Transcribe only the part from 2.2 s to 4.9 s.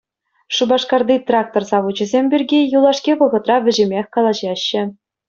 пирки юлашки вӑхӑтра вӗҫӗмех калаҫаҫҫӗ.